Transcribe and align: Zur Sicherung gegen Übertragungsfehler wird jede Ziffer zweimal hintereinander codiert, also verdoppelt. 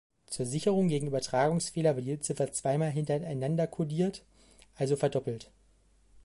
Zur 0.25 0.47
Sicherung 0.47 0.87
gegen 0.87 1.05
Übertragungsfehler 1.05 1.95
wird 1.95 2.07
jede 2.07 2.21
Ziffer 2.23 2.51
zweimal 2.51 2.89
hintereinander 2.89 3.67
codiert, 3.67 4.23
also 4.75 4.95
verdoppelt. 4.95 5.51